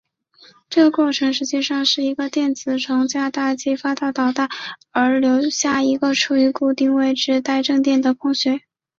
[0.67, 4.49] 这个过程实际上是一个电子从价带激发到导带
[4.89, 8.61] 而留下一个处于固定位置带正电的空穴。